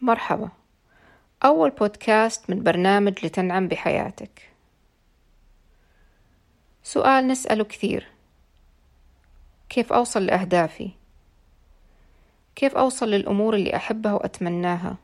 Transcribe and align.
مرحبا 0.00 0.50
أول 1.44 1.70
بودكاست 1.70 2.50
من 2.50 2.62
برنامج 2.62 3.26
لتنعم 3.26 3.68
بحياتك 3.68 4.50
سؤال 6.82 7.26
نسأله 7.26 7.64
كثير 7.64 8.06
كيف 9.68 9.92
أوصل 9.92 10.26
لأهدافي؟ 10.26 10.90
كيف 12.54 12.76
أوصل 12.76 13.10
للأمور 13.10 13.54
اللي 13.54 13.76
أحبها 13.76 14.12
وأتمناها؟ 14.12 14.96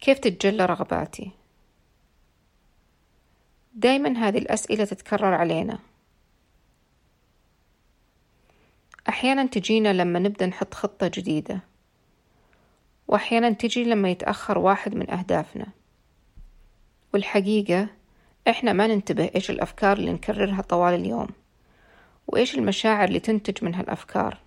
كيف 0.00 0.18
تتجلى 0.18 0.66
رغباتي؟ 0.66 1.30
دايما 3.74 4.18
هذه 4.18 4.38
الأسئلة 4.38 4.84
تتكرر 4.84 5.34
علينا 5.34 5.78
أحيانا 9.08 9.46
تجينا 9.46 9.92
لما 9.92 10.18
نبدأ 10.18 10.46
نحط 10.46 10.74
خطة 10.74 11.10
جديدة 11.14 11.69
وأحيانا 13.10 13.50
تجي 13.50 13.84
لما 13.84 14.10
يتأخر 14.10 14.58
واحد 14.58 14.94
من 14.94 15.10
أهدافنا. 15.10 15.66
والحقيقة 17.14 17.88
إحنا 18.48 18.72
ما 18.72 18.86
ننتبه 18.86 19.30
إيش 19.34 19.50
الأفكار 19.50 19.96
اللي 19.96 20.12
نكررها 20.12 20.62
طوال 20.62 20.94
اليوم 20.94 21.28
وإيش 22.26 22.54
المشاعر 22.54 23.08
اللي 23.08 23.20
تنتج 23.20 23.64
من 23.64 23.74
هالأفكار. 23.74 24.38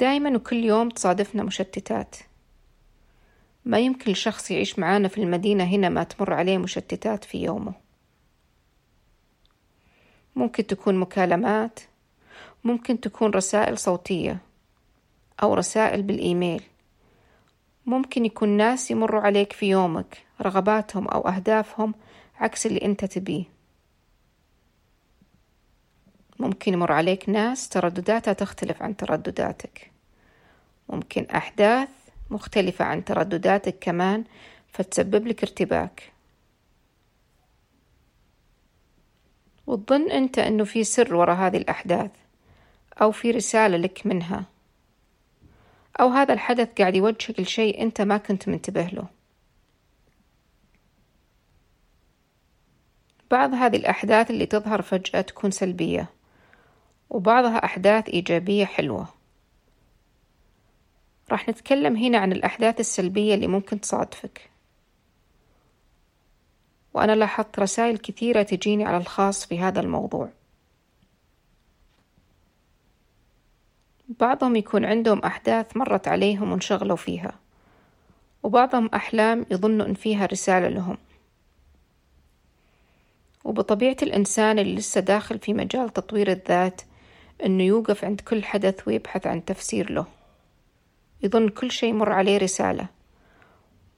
دايما 0.00 0.36
وكل 0.36 0.56
يوم 0.64 0.88
تصادفنا 0.88 1.42
مشتتات. 1.42 2.16
ما 3.64 3.78
يمكن 3.78 4.12
لشخص 4.12 4.50
يعيش 4.50 4.78
معانا 4.78 5.08
في 5.08 5.18
المدينة 5.18 5.64
هنا 5.64 5.88
ما 5.88 6.04
تمر 6.04 6.34
عليه 6.34 6.58
مشتتات 6.58 7.24
في 7.24 7.42
يومه. 7.44 7.74
ممكن 10.36 10.66
تكون 10.66 10.94
مكالمات 10.94 11.80
ممكن 12.64 13.00
تكون 13.00 13.30
رسائل 13.30 13.78
صوتية. 13.78 14.51
أو 15.42 15.54
رسائل 15.54 16.02
بالإيميل. 16.02 16.62
ممكن 17.86 18.24
يكون 18.24 18.48
ناس 18.48 18.90
يمروا 18.90 19.20
عليك 19.20 19.52
في 19.52 19.66
يومك 19.66 20.18
رغباتهم 20.42 21.08
أو 21.08 21.20
أهدافهم 21.20 21.94
عكس 22.36 22.66
اللي 22.66 22.82
أنت 22.84 23.04
تبيه. 23.04 23.44
ممكن 26.38 26.72
يمر 26.72 26.92
عليك 26.92 27.28
ناس 27.28 27.68
تردداتها 27.68 28.32
تختلف 28.32 28.82
عن 28.82 28.96
تردداتك. 28.96 29.90
ممكن 30.88 31.24
أحداث 31.24 31.88
مختلفة 32.30 32.84
عن 32.84 33.04
تردداتك 33.04 33.78
كمان 33.80 34.24
فتسبب 34.68 35.26
لك 35.26 35.42
ارتباك. 35.42 36.12
وتظن 39.66 40.10
أنت 40.10 40.38
أنه 40.38 40.64
في 40.64 40.84
سر 40.84 41.14
وراء 41.14 41.36
هذه 41.36 41.56
الأحداث 41.56 42.10
أو 43.02 43.12
في 43.12 43.30
رسالة 43.30 43.76
لك 43.76 44.06
منها. 44.06 44.51
أو 46.00 46.08
هذا 46.08 46.34
الحدث 46.34 46.68
قاعد 46.78 46.96
يوجهك 46.96 47.40
لشيء 47.40 47.82
أنت 47.82 48.00
ما 48.00 48.16
كنت 48.16 48.48
منتبه 48.48 48.84
له. 48.84 49.06
بعض 53.30 53.54
هذه 53.54 53.76
الأحداث 53.76 54.30
اللي 54.30 54.46
تظهر 54.46 54.82
فجأة 54.82 55.20
تكون 55.20 55.50
سلبية 55.50 56.08
وبعضها 57.10 57.64
أحداث 57.64 58.08
إيجابية 58.08 58.64
حلوة. 58.64 59.08
راح 61.30 61.48
نتكلم 61.48 61.96
هنا 61.96 62.18
عن 62.18 62.32
الأحداث 62.32 62.80
السلبية 62.80 63.34
اللي 63.34 63.46
ممكن 63.46 63.80
تصادفك. 63.80 64.50
وأنا 66.94 67.12
لاحظت 67.12 67.58
رسائل 67.58 67.98
كثيرة 67.98 68.42
تجيني 68.42 68.84
على 68.84 68.96
الخاص 68.96 69.46
في 69.46 69.58
هذا 69.58 69.80
الموضوع. 69.80 70.28
بعضهم 74.20 74.56
يكون 74.56 74.84
عندهم 74.84 75.18
أحداث 75.18 75.76
مرت 75.76 76.08
عليهم 76.08 76.52
وانشغلوا 76.52 76.96
فيها 76.96 77.32
وبعضهم 78.42 78.90
أحلام 78.94 79.46
يظنوا 79.50 79.86
إن 79.86 79.94
فيها 79.94 80.26
رسالة 80.26 80.68
لهم. 80.68 80.98
وبطبيعة 83.44 83.96
الإنسان 84.02 84.58
اللي 84.58 84.74
لسه 84.74 85.00
داخل 85.00 85.38
في 85.38 85.54
مجال 85.54 85.92
تطوير 85.92 86.32
الذات 86.32 86.82
إنه 87.44 87.62
يوقف 87.62 88.04
عند 88.04 88.20
كل 88.20 88.44
حدث 88.44 88.88
ويبحث 88.88 89.26
عن 89.26 89.44
تفسير 89.44 89.92
له. 89.92 90.06
يظن 91.22 91.48
كل 91.48 91.70
شيء 91.70 91.90
يمر 91.90 92.12
عليه 92.12 92.38
رسالة 92.38 92.86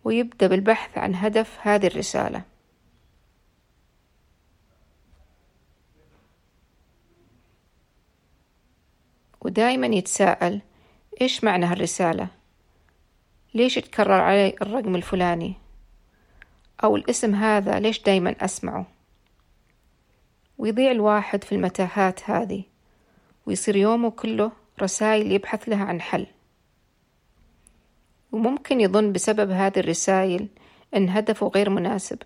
ويبدأ 0.04 0.46
بالبحث 0.46 0.98
عن 0.98 1.14
هدف 1.14 1.58
هذه 1.60 1.86
الرسالة. 1.86 2.42
ودائما 9.44 9.86
يتساءل 9.86 10.60
إيش 11.20 11.44
معنى 11.44 11.66
هالرسالة؟ 11.66 12.28
ليش 13.54 13.76
يتكرر 13.76 14.12
علي 14.12 14.54
الرقم 14.62 14.96
الفلاني؟ 14.96 15.54
أو 16.84 16.96
الاسم 16.96 17.34
هذا 17.34 17.80
ليش 17.80 18.02
دايما 18.02 18.34
أسمعه؟ 18.40 18.86
ويضيع 20.58 20.90
الواحد 20.90 21.44
في 21.44 21.54
المتاهات 21.54 22.30
هذه 22.30 22.62
ويصير 23.46 23.76
يومه 23.76 24.10
كله 24.10 24.52
رسائل 24.82 25.32
يبحث 25.32 25.68
لها 25.68 25.84
عن 25.84 26.00
حل. 26.00 26.26
وممكن 28.32 28.80
يظن 28.80 29.12
بسبب 29.12 29.50
هذه 29.50 29.78
الرسائل 29.78 30.48
أن 30.96 31.08
هدفه 31.08 31.48
غير 31.48 31.70
مناسب 31.70 32.22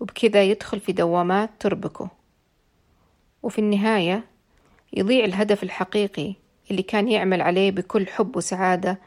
وبكذا 0.00 0.42
يدخل 0.42 0.80
في 0.80 0.92
دوامات 0.92 1.50
تربكه. 1.60 2.08
وفي 3.42 3.58
النهاية 3.58 4.31
يضيع 4.92 5.24
الهدف 5.24 5.62
الحقيقي 5.62 6.34
اللي 6.70 6.82
كان 6.82 7.08
يعمل 7.08 7.42
عليه 7.42 7.70
بكل 7.70 8.06
حب 8.06 8.36
وسعادة 8.36 8.98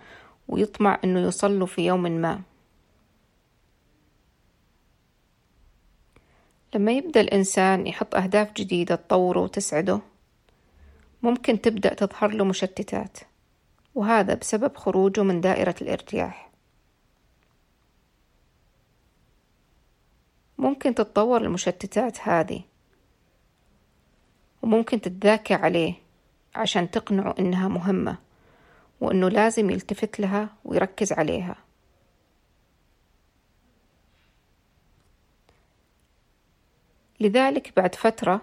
ويطمع 0.48 1.00
أنه 1.04 1.20
يوصل 1.20 1.60
له 1.60 1.66
في 1.66 1.86
يوم 1.86 2.02
ما. 2.02 2.42
لما 6.76 6.92
يبدأ 6.92 7.22
الإنسان 7.22 7.88
يحط 7.88 8.16
أهداف 8.16 8.54
جديدة 8.54 8.96
تطوره 8.96 9.40
وتسعده 9.40 10.00
ممكن 11.24 11.62
تبدأ 11.62 11.94
تظهر 11.94 12.32
له 12.32 12.46
مشتتات 12.46 13.18
وهذا 13.96 14.34
بسبب 14.34 14.78
خروجه 14.78 15.24
من 15.24 15.42
دائرة 15.42 15.76
الارتياح. 15.82 16.52
ممكن 20.58 20.96
تتطور 20.96 21.42
المشتتات 21.42 22.20
هذه 22.22 22.62
وممكن 24.66 25.02
تتذاكى 25.02 25.54
عليه 25.54 25.94
عشان 26.56 26.92
تقنعه 26.92 27.36
إنها 27.40 27.68
مهمة 27.68 28.18
وإنه 29.02 29.30
لازم 29.30 29.70
يلتفت 29.70 30.20
لها 30.20 30.50
ويركز 30.66 31.14
عليها. 31.14 31.56
لذلك 37.20 37.74
بعد 37.78 37.96
فترة 37.96 38.42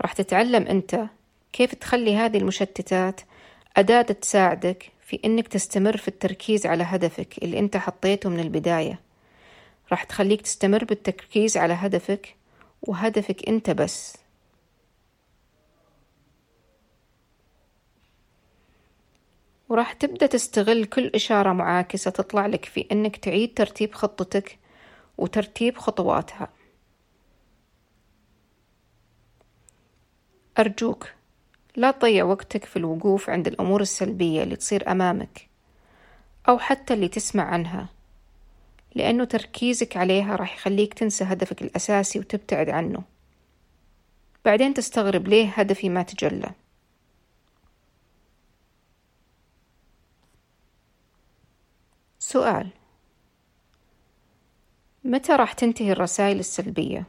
راح 0.00 0.12
تتعلم 0.12 0.66
أنت 0.66 1.04
كيف 1.52 1.74
تخلي 1.74 2.16
هذه 2.16 2.38
المشتتات 2.38 3.20
أداة 3.76 4.02
تساعدك 4.02 4.92
في 5.00 5.20
إنك 5.24 5.48
تستمر 5.48 5.96
في 5.96 6.08
التركيز 6.08 6.66
على 6.66 6.84
هدفك 6.84 7.38
اللي 7.42 7.58
أنت 7.58 7.76
حطيته 7.76 8.28
من 8.30 8.40
البداية. 8.40 9.00
راح 9.90 10.04
تخليك 10.04 10.42
تستمر 10.42 10.84
بالتركيز 10.84 11.56
على 11.56 11.74
هدفك 11.74 12.36
وهدفك 12.82 13.48
أنت 13.48 13.70
بس. 13.70 14.21
وراح 19.72 19.92
تبدأ 19.92 20.26
تستغل 20.26 20.84
كل 20.84 21.06
إشارة 21.14 21.52
معاكسة 21.52 22.10
تطلع 22.10 22.46
لك 22.46 22.64
في 22.64 22.86
إنك 22.92 23.16
تعيد 23.16 23.54
ترتيب 23.54 23.94
خطتك 23.94 24.58
وترتيب 25.18 25.78
خطواتها. 25.78 26.48
أرجوك 30.58 31.08
لا 31.76 31.90
تضيع 31.90 32.24
وقتك 32.24 32.64
في 32.64 32.76
الوقوف 32.76 33.30
عند 33.30 33.46
الأمور 33.46 33.80
السلبية 33.80 34.42
اللي 34.42 34.56
تصير 34.56 34.90
أمامك 34.92 35.48
أو 36.48 36.58
حتى 36.58 36.94
اللي 36.94 37.08
تسمع 37.08 37.44
عنها 37.44 37.88
لأنه 38.94 39.24
تركيزك 39.24 39.96
عليها 39.96 40.36
راح 40.36 40.54
يخليك 40.54 40.94
تنسى 40.94 41.24
هدفك 41.24 41.62
الأساسي 41.62 42.18
وتبتعد 42.18 42.68
عنه. 42.68 43.02
بعدين 44.44 44.74
تستغرب 44.74 45.28
ليه 45.28 45.48
هدفي 45.48 45.88
ما 45.88 46.02
تجلى. 46.02 46.50
سؤال. 52.32 52.68
متى 55.04 55.32
راح 55.32 55.52
تنتهي 55.52 55.92
الرسائل 55.92 56.38
السلبية؟ 56.38 57.04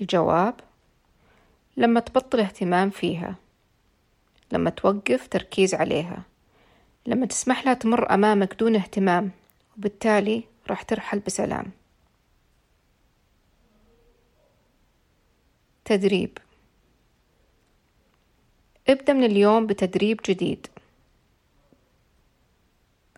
الجواب 0.00 0.60
لما 1.76 2.00
تبطل 2.00 2.40
اهتمام 2.40 2.90
فيها 2.90 3.36
لما 4.52 4.70
توقف 4.70 5.28
تركيز 5.28 5.74
عليها 5.74 6.22
لما 7.06 7.26
تسمح 7.26 7.64
لها 7.64 7.74
تمر 7.74 8.14
أمامك 8.14 8.54
دون 8.54 8.76
اهتمام 8.76 9.30
وبالتالي 9.76 10.44
راح 10.70 10.82
ترحل 10.82 11.18
بسلام. 11.18 11.70
تدريب 15.84 16.38
ابدأ 18.88 19.12
من 19.12 19.24
اليوم 19.24 19.66
بتدريب 19.66 20.20
جديد. 20.28 20.73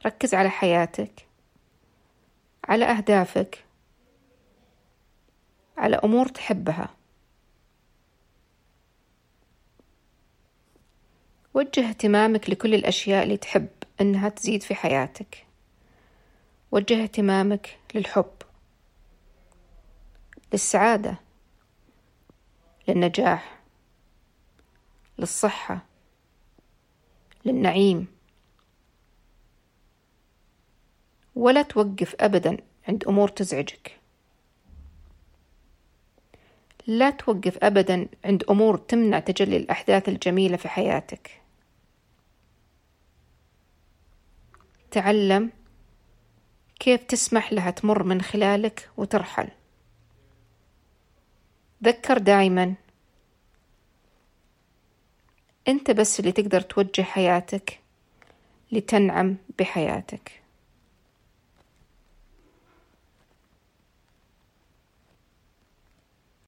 ركز 0.06 0.34
على 0.34 0.50
حياتك 0.50 1.26
على 2.64 2.84
أهدافك 2.84 3.64
على 5.76 5.96
أمور 5.96 6.28
تحبها. 6.28 6.88
وجه 11.54 11.88
اهتمامك 11.88 12.50
لكل 12.50 12.74
الأشياء 12.74 13.24
اللي 13.24 13.36
تحب 13.36 13.68
أنها 14.00 14.28
تزيد 14.28 14.62
في 14.62 14.74
حياتك. 14.74 15.46
وجه 16.72 17.02
اهتمامك 17.02 17.78
للحب 17.94 18.32
للسعادة 20.52 21.20
للنجاح 22.88 23.60
للصحة 25.18 25.86
للنعيم. 27.44 28.15
ولا 31.36 31.62
توقف 31.62 32.16
أبدا 32.20 32.56
عند 32.88 33.04
أمور 33.04 33.28
تزعجك. 33.28 33.98
لا 36.86 37.10
توقف 37.10 37.58
أبدا 37.64 38.08
عند 38.24 38.44
أمور 38.50 38.76
تمنع 38.76 39.20
تجلي 39.20 39.56
الأحداث 39.56 40.08
الجميلة 40.08 40.56
في 40.56 40.68
حياتك. 40.68 41.40
تعلم 44.90 45.50
كيف 46.80 47.04
تسمح 47.04 47.52
لها 47.52 47.70
تمر 47.70 48.02
من 48.02 48.22
خلالك 48.22 48.90
وترحل. 48.96 49.48
ذكر 51.84 52.18
دائما 52.18 52.74
أنت 55.68 55.90
بس 55.90 56.20
اللي 56.20 56.32
تقدر 56.32 56.60
توجه 56.60 57.02
حياتك 57.02 57.80
لتنعم 58.72 59.36
بحياتك. 59.58 60.45